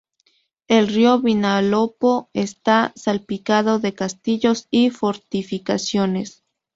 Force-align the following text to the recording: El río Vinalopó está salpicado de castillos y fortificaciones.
El 0.67 0.87
río 0.87 1.19
Vinalopó 1.19 2.31
está 2.33 2.91
salpicado 2.95 3.77
de 3.77 3.93
castillos 3.93 4.67
y 4.71 4.89
fortificaciones. 4.89 6.43